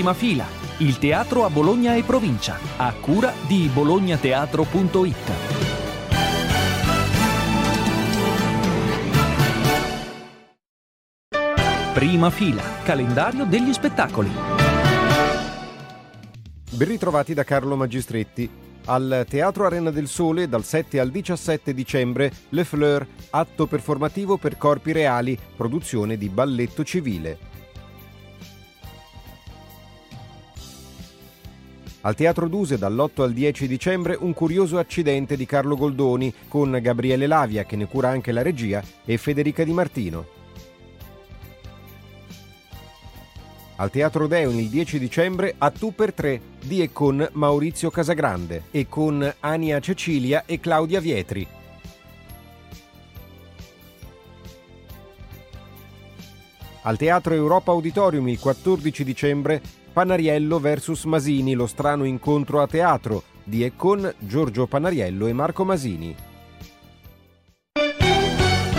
[0.00, 0.46] Prima fila,
[0.78, 5.30] il teatro a Bologna e provincia, a cura di bolognateatro.it.
[11.92, 14.30] Prima fila, calendario degli spettacoli.
[16.70, 18.48] Ben ritrovati da Carlo Magistretti.
[18.86, 24.56] Al Teatro Arena del Sole dal 7 al 17 dicembre Le Fleur, atto performativo per
[24.56, 27.49] corpi reali, produzione di balletto civile.
[32.02, 37.26] Al Teatro Duse dall'8 al 10 dicembre un curioso accidente di Carlo Goldoni con Gabriele
[37.26, 40.26] Lavia che ne cura anche la regia e Federica Di Martino.
[43.76, 48.64] Al Teatro Deon il 10 dicembre a Tu per tre di e con Maurizio Casagrande
[48.70, 51.46] e con Ania Cecilia e Claudia Vietri.
[56.82, 59.60] Al Teatro Europa Auditorium il 14 dicembre
[59.92, 65.64] Panariello vs Masini, lo strano incontro a teatro di e con Giorgio Panariello e Marco
[65.64, 66.14] Masini.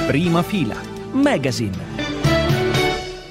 [0.08, 0.76] Prima fila,
[1.12, 2.00] Magazine.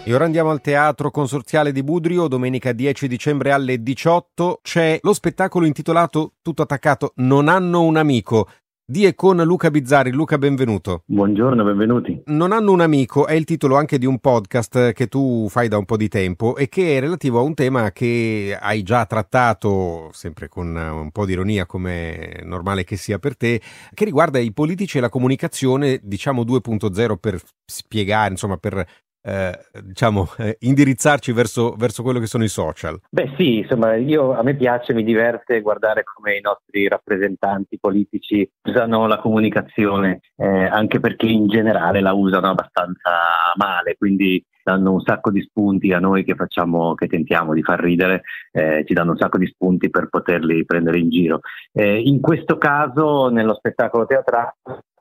[0.04, 5.12] E ora andiamo al Teatro Consorziale di Budrio, domenica 10 dicembre alle 18 c'è lo
[5.12, 8.48] spettacolo intitolato Tutto attaccato Non hanno un amico
[8.90, 10.10] di e con Luca Bizzarri.
[10.10, 11.04] Luca, benvenuto.
[11.06, 12.22] Buongiorno, benvenuti.
[12.26, 15.78] Non hanno un amico è il titolo anche di un podcast che tu fai da
[15.78, 20.10] un po' di tempo e che è relativo a un tema che hai già trattato,
[20.12, 23.60] sempre con un po' di ironia come è normale che sia per te,
[23.94, 28.84] che riguarda i politici e la comunicazione, diciamo 2.0 per spiegare, insomma, per
[29.22, 32.98] eh, diciamo, eh, indirizzarci verso, verso, quello che sono i social?
[33.10, 38.48] Beh sì, insomma, io, a me piace, mi diverte guardare come i nostri rappresentanti politici
[38.62, 43.10] usano la comunicazione, eh, anche perché in generale la usano abbastanza
[43.56, 47.80] male, quindi danno un sacco di spunti a noi che facciamo, che tentiamo di far
[47.80, 51.40] ridere, eh, ci danno un sacco di spunti per poterli prendere in giro.
[51.72, 54.56] Eh, in questo caso, nello spettacolo teatrale,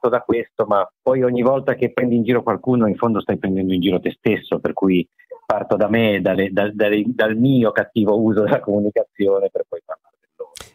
[0.08, 3.74] da questo, ma poi ogni volta che prendi in giro qualcuno, in fondo stai prendendo
[3.74, 5.06] in giro te stesso, per cui
[5.46, 10.14] parto da me, dalle, dal, dal, dal mio cattivo uso della comunicazione per poi parlare.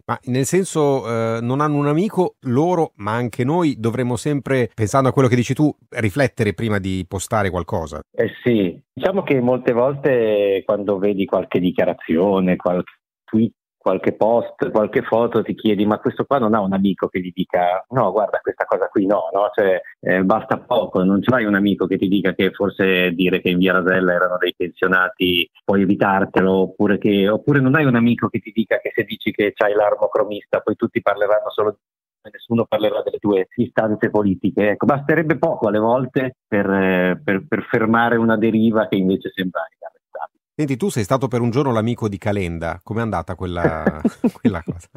[0.07, 5.09] Ma nel senso, eh, non hanno un amico, loro, ma anche noi dovremmo sempre, pensando
[5.09, 8.01] a quello che dici tu, riflettere prima di postare qualcosa.
[8.15, 12.93] Eh sì, diciamo che molte volte quando vedi qualche dichiarazione, qualche
[13.25, 13.53] tweet
[13.85, 17.33] qualche post, qualche foto, ti chiedi ma questo qua non ha un amico che gli
[17.35, 19.51] dica no guarda questa cosa qui no, no?
[19.53, 23.51] Cioè, eh, basta poco, non c'hai un amico che ti dica che forse dire che
[23.51, 28.29] in via Rasella erano dei pensionati puoi evitartelo oppure, che, oppure non hai un amico
[28.29, 32.65] che ti dica che se dici che c'hai l'armocromista poi tutti parleranno solo di nessuno
[32.65, 34.71] parlerà delle tue istanze politiche.
[34.71, 39.61] Ecco, basterebbe poco alle volte per, eh, per, per fermare una deriva che invece sembra
[40.57, 44.01] Senti, tu sei stato per un giorno l'amico di Calenda, com'è andata quella,
[44.41, 44.89] quella cosa?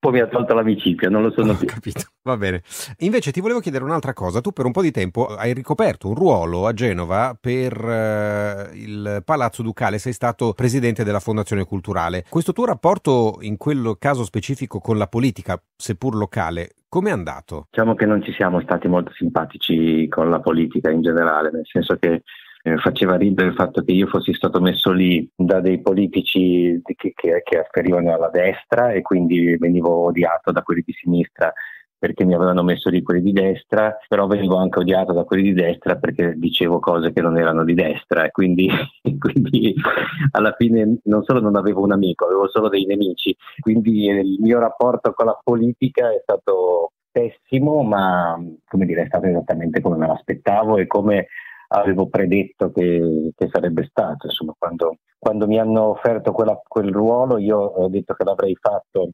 [0.00, 1.66] Poi mi ha tolto l'amicizia, non lo sono Ho più.
[1.66, 2.62] capito, va bene.
[2.98, 4.40] Invece ti volevo chiedere un'altra cosa.
[4.40, 9.22] Tu per un po' di tempo hai ricoperto un ruolo a Genova per uh, il
[9.24, 12.24] Palazzo Ducale, sei stato presidente della Fondazione Culturale.
[12.28, 17.66] Questo tuo rapporto in quel caso specifico con la politica, seppur locale, come è andato?
[17.68, 21.96] Diciamo che non ci siamo stati molto simpatici con la politica in generale, nel senso
[21.96, 22.22] che
[22.62, 27.12] eh, faceva ridere il fatto che io fossi stato messo lì da dei politici che,
[27.14, 31.52] che, che afferivano alla destra e quindi venivo odiato da quelli di sinistra
[31.98, 35.52] perché mi avevano messo lì quelli di destra, però venivo anche odiato da quelli di
[35.52, 38.68] destra perché dicevo cose che non erano di destra e quindi,
[39.18, 39.74] quindi,
[40.30, 44.60] alla fine non solo non avevo un amico, avevo solo dei nemici, quindi il mio
[44.60, 50.06] rapporto con la politica è stato pessimo, ma come dire, è stato esattamente come me
[50.06, 51.26] l'aspettavo e come
[51.68, 54.26] avevo predetto che, che sarebbe stato.
[54.26, 59.10] Insomma, quando, quando, mi hanno offerto quella, quel ruolo, io ho detto che l'avrei fatto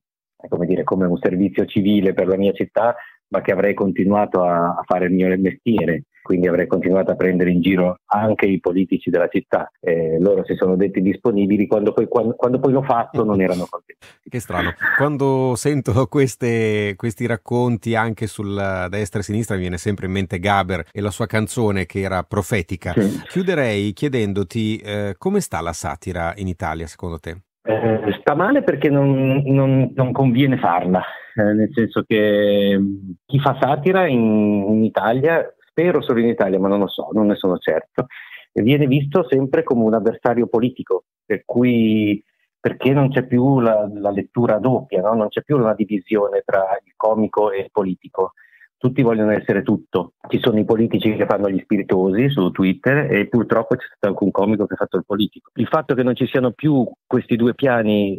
[0.48, 2.94] come, dire, come un servizio civile per la mia città,
[3.28, 7.50] ma che avrei continuato a, a fare il mio mestiere quindi avrei continuato a prendere
[7.50, 9.70] in giro anche i politici della città.
[9.78, 13.66] Eh, loro si sono detti disponibili, quando poi, quando, quando poi l'ho fatto non erano
[13.68, 14.06] contenti.
[14.34, 20.06] Che strano, quando sento queste, questi racconti anche sulla destra e sinistra mi viene sempre
[20.06, 22.92] in mente Gaber e la sua canzone che era profetica.
[22.92, 23.20] Sì.
[23.28, 27.36] Chiuderei chiedendoti eh, come sta la satira in Italia secondo te?
[27.66, 31.02] Eh, sta male perché non, non, non conviene farla,
[31.34, 32.78] eh, nel senso che
[33.24, 37.26] chi fa satira in, in Italia spero solo in Italia, ma non lo so, non
[37.26, 38.06] ne sono certo,
[38.52, 42.22] viene visto sempre come un avversario politico, per cui
[42.60, 45.14] perché non c'è più la, la lettura doppia, no?
[45.14, 48.32] non c'è più una divisione tra il comico e il politico.
[48.78, 50.12] tutti vogliono essere tutto.
[50.28, 54.24] Ci sono i politici che fanno gli spiritosi su Twitter e purtroppo c'è stato anche
[54.24, 55.50] un comico che ha fatto il politico.
[55.54, 58.18] Il fatto che non ci siano più questi due piani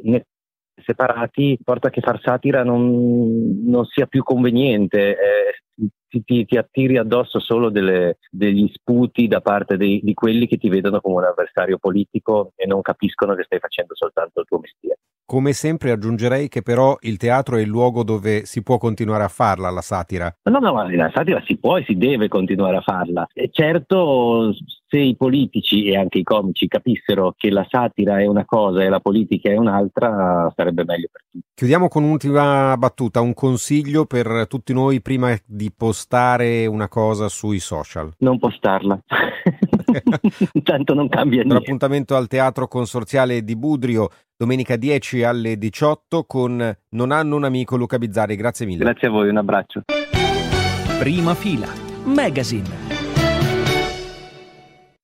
[0.75, 5.11] separati porta a che far satira non, non sia più conveniente.
[5.11, 5.64] Eh,
[6.07, 10.57] ti, ti, ti, attiri addosso solo delle, degli sputi da parte dei, di quelli che
[10.57, 14.59] ti vedono come un avversario politico e non capiscono che stai facendo soltanto il tuo
[14.59, 14.99] mestiere.
[15.27, 19.27] Come sempre aggiungerei che però il teatro è il luogo dove si può continuare a
[19.27, 20.31] farla la satira.
[20.43, 23.27] No, no, ma la satira si può e si deve continuare a farla.
[23.33, 24.53] E certo,
[24.87, 28.89] se i politici e anche i comici capissero che la satira è una cosa e
[28.89, 31.45] la politica è un'altra, sarebbe meglio per tutti.
[31.53, 37.59] Chiudiamo con un'ultima battuta, un consiglio per tutti noi prima di postare una cosa sui
[37.59, 38.13] social.
[38.19, 38.99] Non postarla.
[40.63, 41.57] Tanto non cambia niente.
[41.57, 47.77] Appuntamento al Teatro Consorziale di Budrio domenica 10 alle 18 con Non hanno un amico
[47.77, 48.35] Luca Bizzarri.
[48.35, 48.83] Grazie mille.
[48.83, 49.83] Grazie a voi, un abbraccio.
[50.99, 51.67] Prima fila,
[52.05, 52.84] Magazine.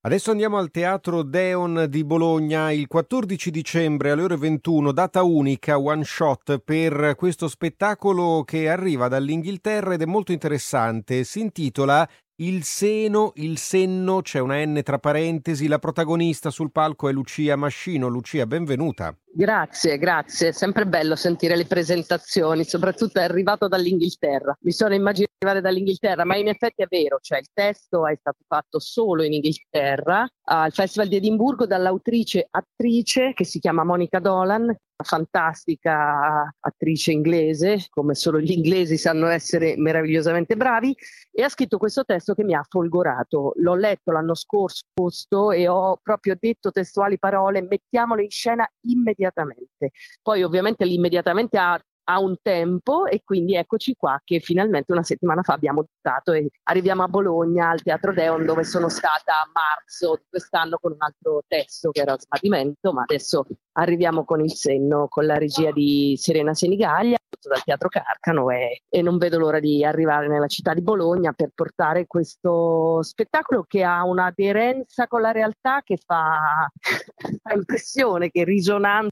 [0.04, 5.78] Adesso andiamo al Teatro Deon di Bologna il 14 dicembre alle ore 21, data unica,
[5.78, 11.24] one shot per questo spettacolo che arriva dall'Inghilterra ed è molto interessante.
[11.24, 17.08] Si intitola il seno, il senno, c'è una N tra parentesi, la protagonista sul palco
[17.08, 18.08] è Lucia Mascino.
[18.08, 19.16] Lucia, benvenuta.
[19.34, 24.58] Grazie, grazie, è sempre bello sentire le presentazioni, soprattutto è arrivato dall'Inghilterra.
[24.62, 28.40] Mi sono immaginato arrivare dall'Inghilterra, ma in effetti è vero, cioè il testo è stato
[28.48, 34.76] fatto solo in Inghilterra al Festival di Edimburgo dall'autrice attrice che si chiama Monica Dolan,
[35.02, 40.94] fantastica attrice inglese, come solo gli inglesi sanno essere meravigliosamente bravi,
[41.32, 43.54] e ha scritto questo testo che mi ha folgorato.
[43.56, 49.92] L'ho letto l'anno scorso e ho proprio detto testuali parole, mettiamolo in scena immediatamente.
[50.22, 51.80] Poi ovviamente l'immediatamente ha
[52.12, 56.50] ha un tempo e quindi eccoci qua che finalmente una settimana fa abbiamo dato e
[56.64, 61.02] arriviamo a Bologna al Teatro Deon dove sono stata a marzo di quest'anno con un
[61.02, 66.16] altro testo che era Smadimento ma adesso arriviamo con il senno con la regia di
[66.18, 67.18] Serena Senigallia
[67.48, 71.52] dal Teatro Carcano e, e non vedo l'ora di arrivare nella città di Bologna per
[71.56, 76.70] portare questo spettacolo che ha un'aderenza con la realtà che fa,
[77.42, 79.10] fa impressione, che risonanza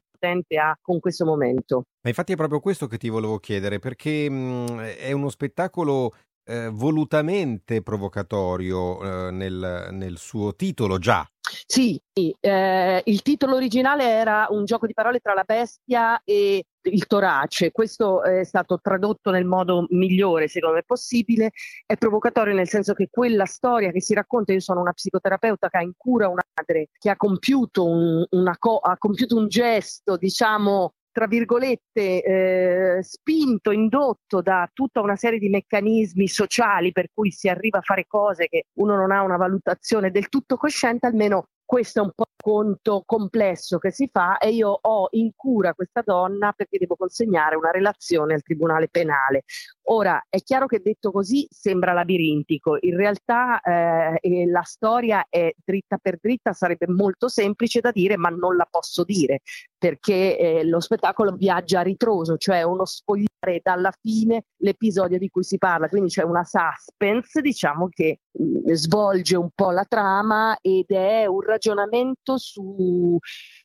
[0.57, 1.83] ha con questo momento.
[2.01, 6.13] Ma infatti è proprio questo che ti volevo chiedere, perché mh, è uno spettacolo
[6.49, 11.23] eh, volutamente provocatorio eh, nel, nel, suo titolo già.
[11.65, 17.05] Sì, eh, il titolo originale era un gioco di parole tra la bestia e il
[17.07, 21.51] torace, questo è stato tradotto nel modo migliore secondo me possibile,
[21.85, 25.77] è provocatorio nel senso che quella storia che si racconta, io sono una psicoterapeuta che
[25.77, 28.25] ha in cura una madre che ha compiuto un,
[28.57, 35.39] co- ha compiuto un gesto diciamo tra virgolette, eh, spinto, indotto da tutta una serie
[35.39, 39.37] di meccanismi sociali per cui si arriva a fare cose che uno non ha una
[39.37, 44.51] valutazione del tutto cosciente, almeno questo è un po' conto complesso che si fa e
[44.51, 49.43] io ho in cura questa donna perché devo consegnare una relazione al tribunale penale.
[49.91, 55.97] Ora, è chiaro che detto così sembra labirintico, in realtà eh, la storia è dritta
[55.97, 59.41] per dritta, sarebbe molto semplice da dire, ma non la posso dire
[59.79, 65.43] perché eh, lo spettacolo viaggia a ritroso, cioè uno spogliare dalla fine l'episodio di cui
[65.43, 70.57] si parla, quindi c'è una suspense, diciamo, che mh, mm, svolge un po' la trama
[70.61, 73.17] ed è un ragionamento su,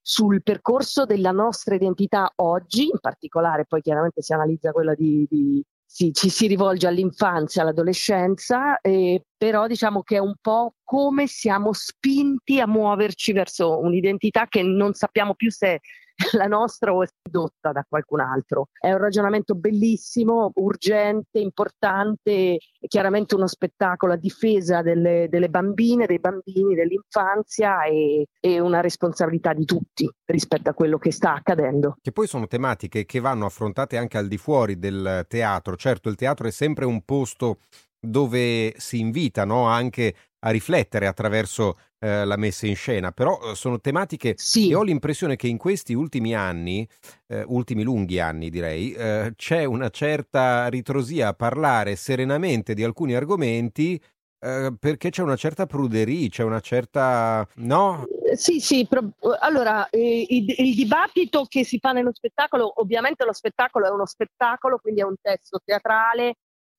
[0.02, 5.62] sul percorso della nostra identità oggi, in particolare poi chiaramente si analizza quella di, di
[5.86, 11.72] sì, ci si rivolge all'infanzia, all'adolescenza, eh, però diciamo che è un po' come siamo
[11.72, 15.80] spinti a muoverci verso un'identità che non sappiamo più se
[16.38, 18.68] la nostra o è dotta da qualcun altro.
[18.78, 26.18] È un ragionamento bellissimo, urgente, importante, chiaramente uno spettacolo a difesa delle, delle bambine, dei
[26.18, 31.96] bambini, dell'infanzia e, e, una responsabilità di tutti rispetto a quello che sta accadendo.
[32.00, 35.76] Che poi sono tematiche che vanno affrontate anche al di fuori del teatro.
[35.76, 37.58] Certo, il teatro è sempre un posto
[38.04, 39.66] dove si invita no?
[39.66, 44.70] anche a riflettere attraverso eh, la messa in scena, però eh, sono tematiche sì.
[44.70, 46.86] e ho l'impressione che in questi ultimi anni,
[47.28, 53.14] eh, ultimi lunghi anni direi, eh, c'è una certa ritrosia a parlare serenamente di alcuni
[53.14, 54.00] argomenti
[54.40, 57.46] eh, perché c'è una certa pruderia, c'è una certa...
[57.56, 58.04] no?
[58.34, 59.12] Sì, sì, pro...
[59.40, 64.78] allora il, il, dibattito che si fa nello spettacolo, ovviamente lo spettacolo è uno spettacolo,
[64.78, 66.34] quindi è un testo teatrale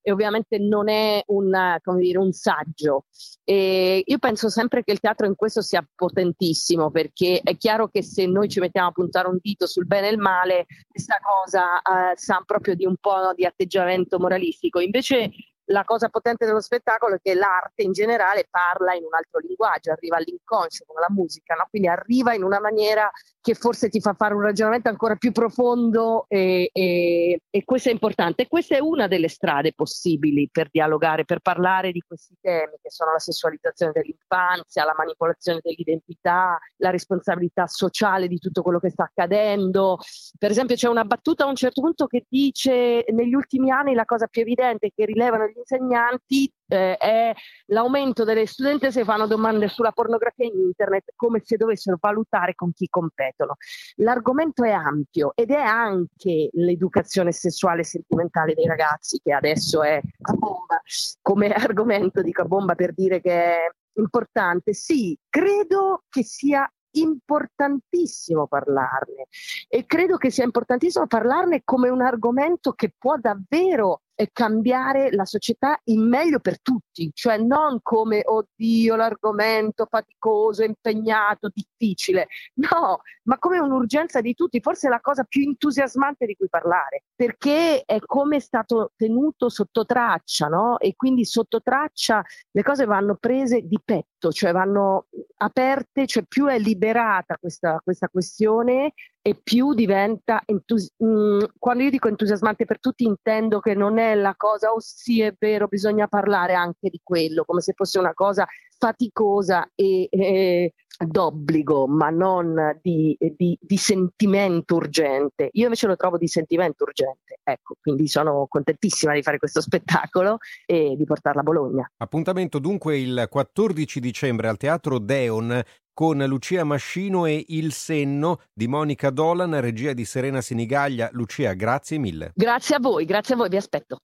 [0.07, 1.51] e ovviamente non è un,
[1.97, 3.05] dire, un saggio.
[3.43, 8.03] E io penso sempre che il teatro in questo sia potentissimo perché è chiaro che
[8.03, 11.81] se noi ci mettiamo a puntare un dito sul bene e il male, questa cosa
[11.81, 14.79] eh, sa proprio di un po' di atteggiamento moralistico.
[14.79, 15.31] Invece
[15.65, 19.91] la cosa potente dello spettacolo è che l'arte in generale parla in un altro linguaggio,
[19.91, 21.67] arriva all'inconscio come la musica, no?
[21.69, 23.09] quindi arriva in una maniera
[23.41, 27.91] che forse ti fa fare un ragionamento ancora più profondo e, e, e questo è
[27.91, 28.47] importante.
[28.47, 33.11] Questa è una delle strade possibili per dialogare, per parlare di questi temi che sono
[33.11, 39.99] la sessualizzazione dell'infanzia, la manipolazione dell'identità, la responsabilità sociale di tutto quello che sta accadendo.
[40.37, 44.05] Per esempio c'è una battuta a un certo punto che dice negli ultimi anni la
[44.05, 47.33] cosa più evidente che rilevano gli insegnanti eh, è
[47.67, 52.73] l'aumento delle studentesse che fanno domande sulla pornografia in internet come se dovessero valutare con
[52.73, 53.55] chi competono.
[53.95, 59.95] L'argomento è ampio ed è anche l'educazione sessuale e sentimentale dei ragazzi che adesso è
[60.21, 60.81] a bomba
[61.21, 64.73] come argomento, dico a bomba per dire che è importante.
[64.73, 69.27] Sì, credo che sia importantissimo parlarne
[69.67, 75.79] e credo che sia importantissimo parlarne come un argomento che può davvero cambiare la società
[75.85, 83.59] in meglio per tutti, cioè non come oddio l'argomento faticoso, impegnato, difficile, no, ma come
[83.59, 88.37] un'urgenza di tutti, forse è la cosa più entusiasmante di cui parlare, perché è come
[88.37, 90.79] è stato tenuto sotto traccia, no?
[90.79, 95.07] E quindi sotto traccia le cose vanno prese di petto, cioè vanno
[95.37, 101.89] aperte, cioè più è liberata questa, questa questione e più diventa entusi- mm, quando io
[101.89, 106.07] dico entusiasmante per tutti intendo che non è la cosa oh sì è vero bisogna
[106.07, 108.45] parlare anche di quello come se fosse una cosa
[108.77, 116.17] faticosa e, e d'obbligo ma non di, di, di, sentimento urgente io invece lo trovo
[116.17, 121.43] di sentimento urgente ecco quindi sono contentissima di fare questo spettacolo e di portarla a
[121.43, 125.61] Bologna appuntamento dunque il 14 dicembre al Teatro Deon
[125.95, 131.07] con Lucia Mascino e Il Senno di Monica Dolan, regia di Serena Sinigaglia.
[131.13, 132.33] Lucia, grazie mille.
[132.35, 133.99] Grazie a voi, grazie a voi, vi aspetto.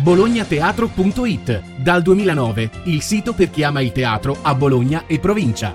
[0.00, 5.74] bolognateatro.it Dal 2009 il sito per chi ama il teatro a Bologna e provincia.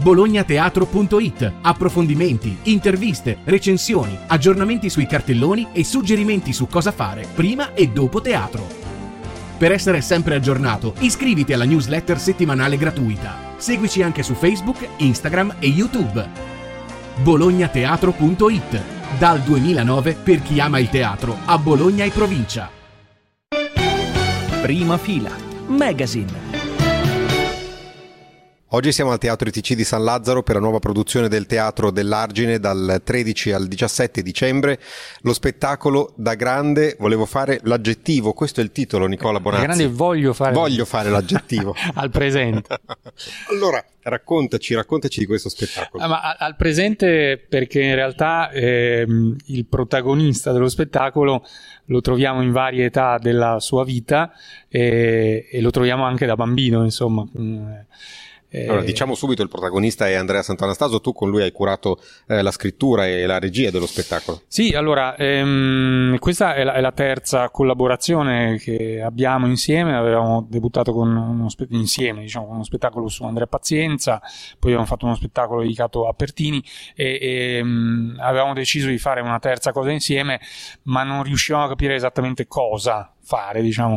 [0.00, 8.20] bolognateatro.it Approfondimenti, interviste, recensioni, aggiornamenti sui cartelloni e suggerimenti su cosa fare prima e dopo
[8.20, 8.66] teatro.
[9.58, 13.54] Per essere sempre aggiornato, iscriviti alla newsletter settimanale gratuita.
[13.56, 16.24] Seguici anche su Facebook, Instagram e YouTube.
[17.20, 18.80] bolognateatro.it
[19.18, 22.77] Dal 2009 per chi ama il teatro a Bologna e provincia.
[24.62, 25.30] Prima fila.
[25.68, 26.57] Magazine.
[28.72, 32.58] Oggi siamo al Teatro ITC di San Lazzaro per la nuova produzione del Teatro dell'Argine
[32.58, 34.78] dal 13 al 17 dicembre.
[35.22, 39.66] Lo spettacolo da grande, volevo fare l'aggettivo, questo è il titolo Nicola Bonazzi.
[39.66, 41.74] Da grande voglio fare, voglio fare l'aggettivo.
[41.94, 42.78] al presente.
[43.48, 46.02] allora, raccontaci, raccontaci di questo spettacolo.
[46.02, 51.42] Ah, ma al presente perché in realtà ehm, il protagonista dello spettacolo
[51.86, 54.30] lo troviamo in varie età della sua vita
[54.68, 57.26] e, e lo troviamo anche da bambino, insomma.
[57.38, 57.72] Mm,
[58.50, 62.50] allora, diciamo subito il protagonista è Andrea Sant'Anastaso, tu con lui hai curato eh, la
[62.50, 64.42] scrittura e la regia dello spettacolo.
[64.46, 70.92] Sì, allora, ehm, questa è la, è la, terza collaborazione che abbiamo insieme, avevamo debuttato
[70.92, 74.20] con uno spe- insieme, diciamo, con uno spettacolo su Andrea Pazienza,
[74.58, 76.64] poi abbiamo fatto uno spettacolo dedicato a Pertini
[76.94, 80.40] e, e ehm, avevamo deciso di fare una terza cosa insieme,
[80.84, 83.96] ma non riuscivamo a capire esattamente cosa fare, diciamo.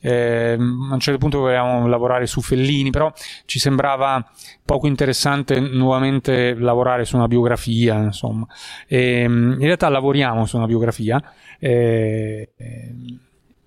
[0.00, 3.12] Eh, a un certo punto volevamo lavorare su Fellini, però
[3.44, 4.28] ci sembrava
[4.64, 8.44] poco interessante nuovamente lavorare su una biografia, insomma.
[8.88, 11.22] E, in realtà lavoriamo su una biografia,
[11.60, 12.50] eh,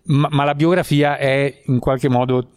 [0.04, 2.50] ma, ma la biografia è in qualche modo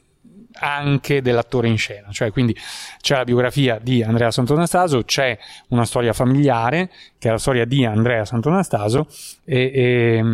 [0.61, 2.57] anche dell'attore in scena, cioè quindi
[3.01, 5.39] c'è la biografia di Andrea Santonastaso, c'è
[5.69, 9.07] una storia familiare che è la storia di Andrea Santonastaso
[9.45, 10.25] e, e,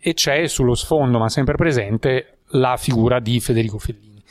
[0.00, 4.22] e c'è sullo sfondo, ma sempre presente, la figura di Federico Fellini,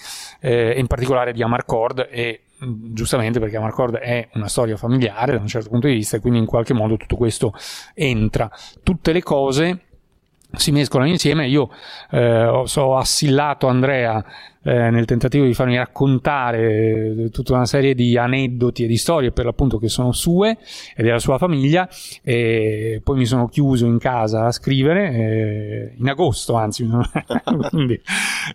[0.41, 5.47] eh, in particolare di Amarcord e giustamente perché Amarcord è una storia familiare da un
[5.47, 7.53] certo punto di vista e quindi in qualche modo tutto questo
[7.93, 8.51] entra.
[8.83, 9.83] Tutte le cose
[10.51, 11.47] si mescolano insieme.
[11.47, 11.69] Io
[12.11, 14.23] eh, ho, ho, assillato Andrea
[14.63, 19.31] eh, nel tentativo di farmi raccontare eh, tutta una serie di aneddoti e di storie
[19.31, 20.57] per l'appunto che sono sue
[20.95, 21.87] e della sua famiglia.
[22.23, 26.87] E poi mi sono chiuso in casa a scrivere eh, in agosto, anzi,
[27.69, 28.01] quindi,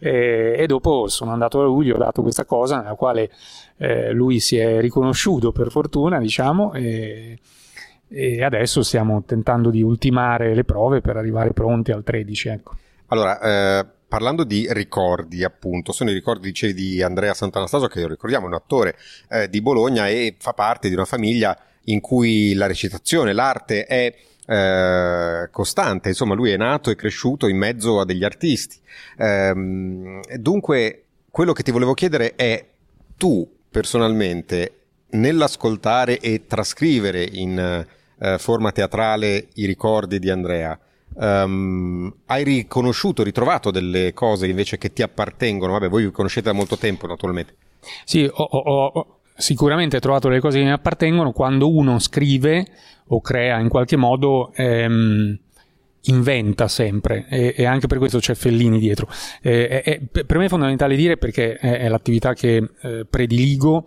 [0.01, 3.31] eh, e dopo sono andato a lui, ho dato questa cosa nella quale
[3.77, 6.73] eh, lui si è riconosciuto per fortuna, diciamo.
[6.73, 7.39] E,
[8.09, 12.49] e adesso stiamo tentando di ultimare le prove per arrivare pronti al 13.
[12.49, 12.77] Ecco.
[13.09, 18.47] Allora, eh, parlando di ricordi, appunto, sono i ricordi dicevi, di Andrea Sant'Anastaso, che ricordiamo
[18.47, 18.97] è un attore
[19.29, 24.15] eh, di Bologna e fa parte di una famiglia in cui la recitazione, l'arte è
[24.47, 28.79] eh, costante, insomma lui è nato e cresciuto in mezzo a degli artisti.
[29.19, 32.65] Ehm, dunque, quello che ti volevo chiedere è
[33.17, 34.84] tu personalmente
[35.15, 37.59] nell'ascoltare e trascrivere in
[38.19, 40.79] eh, forma teatrale i ricordi di Andrea,
[41.15, 45.73] um, hai riconosciuto, ritrovato delle cose invece che ti appartengono?
[45.73, 47.55] Vabbè, voi vi conoscete da molto tempo naturalmente.
[48.05, 52.67] Sì, ho, ho, ho sicuramente trovato le cose che mi appartengono quando uno scrive
[53.09, 54.53] o crea in qualche modo.
[54.55, 55.39] Ehm,
[56.07, 59.09] inventa sempre e, e, anche per questo c'è Fellini dietro.
[59.41, 63.87] Eh, è, per me è fondamentale dire perché è, è l'attività che eh, prediligo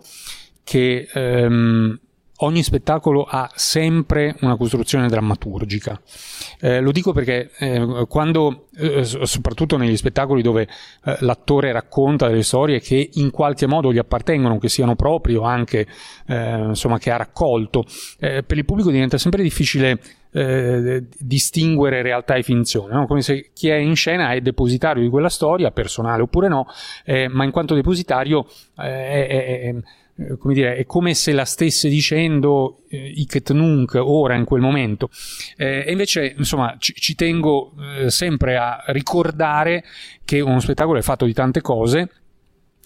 [0.68, 1.98] che ehm,
[2.40, 5.98] ogni spettacolo ha sempre una costruzione drammaturgica.
[6.60, 10.68] Eh, lo dico perché eh, quando, eh, soprattutto negli spettacoli dove
[11.04, 15.42] eh, l'attore racconta delle storie che in qualche modo gli appartengono, che siano propri o
[15.42, 15.86] anche
[16.26, 17.86] eh, insomma, che ha raccolto,
[18.20, 19.98] eh, per il pubblico diventa sempre difficile
[20.30, 23.06] distinguere realtà e finzione, no?
[23.06, 26.66] come se chi è in scena è depositario di quella storia, personale oppure no,
[27.30, 28.46] ma in quanto depositario
[28.76, 29.80] eh,
[30.38, 35.10] come dire, è come se la stesse dicendo eh, iket nunc ora in quel momento.
[35.56, 39.84] Eh, e invece, insomma, ci, ci tengo eh, sempre a ricordare
[40.24, 42.10] che uno spettacolo è fatto di tante cose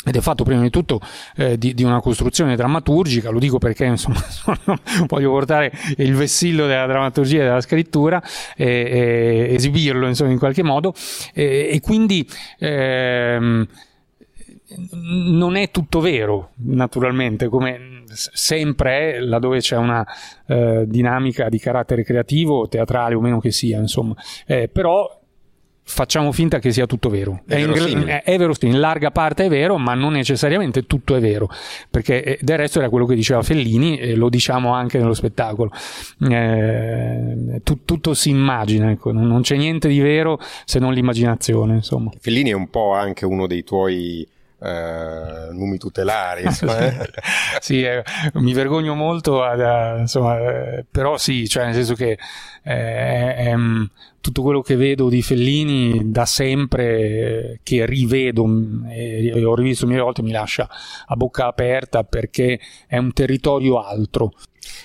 [0.05, 1.01] ed è fatto prima di tutto
[1.37, 4.21] eh, di, di, una costruzione drammaturgica, lo dico perché insomma
[5.07, 8.21] voglio portare il vessillo della drammaturgia e della scrittura
[8.57, 10.93] e, e esibirlo insomma in qualche modo
[11.33, 13.69] e, e quindi ehm,
[14.91, 20.07] non è tutto vero, naturalmente, come sempre è laddove c'è una
[20.47, 24.15] eh, dinamica di carattere creativo, teatrale o meno che sia, insomma.
[24.47, 25.21] Eh, però
[25.85, 27.43] facciamo finta che sia tutto vero.
[27.47, 28.23] È, è, verosimile.
[28.23, 31.49] È, è verosimile, in larga parte è vero, ma non necessariamente tutto è vero,
[31.91, 35.71] perché eh, del resto era quello che diceva Fellini e lo diciamo anche nello spettacolo.
[36.29, 41.75] Eh, tu, tutto si immagina, ecco, non, non c'è niente di vero se non l'immaginazione,
[41.75, 42.11] insomma.
[42.21, 44.27] Fellini è un po' anche uno dei tuoi
[44.63, 46.45] eh, numi tutelari.
[46.45, 47.11] Insomma, eh.
[47.61, 48.03] sì, eh,
[48.35, 52.19] mi vergogno molto, ad, a, insomma, eh, però sì, cioè nel senso che
[52.63, 53.85] eh, mm,
[54.21, 60.01] tutto quello che vedo di Fellini da sempre, che rivedo mm, e ho rivisto mille
[60.01, 60.69] volte, mi lascia
[61.07, 64.33] a bocca aperta perché è un territorio altro.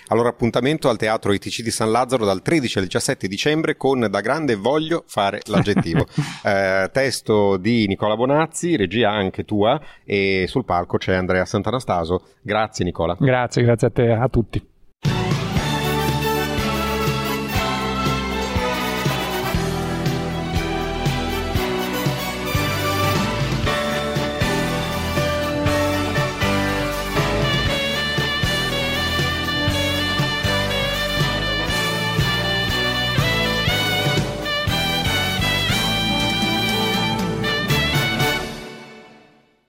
[0.07, 4.21] Allora appuntamento al Teatro ITC di San Lazzaro dal 13 al 17 dicembre con Da
[4.21, 6.05] grande voglio fare l'aggettivo.
[6.43, 12.23] eh, testo di Nicola Bonazzi, regia anche tua e sul palco c'è Andrea Sant'Anastaso.
[12.41, 13.15] Grazie Nicola.
[13.19, 14.75] Grazie, grazie a te, a tutti.